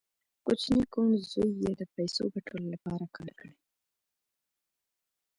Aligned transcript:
کوچني 0.45 0.83
کوڼ 0.93 1.09
زوی 1.31 1.51
یې 1.61 1.71
د 1.79 1.81
پیسو 1.95 2.23
ګټلو 2.35 2.65
لپاره 2.73 3.05
کار 3.15 3.29
کړی 3.39 3.55